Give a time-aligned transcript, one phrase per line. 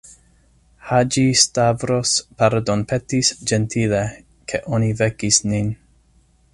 [0.91, 4.01] Haĝi-Stavros pardonpetis ĝentile,
[4.53, 5.75] ke oni vekis nin.